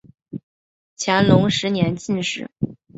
[0.97, 2.49] 乾隆十年进士。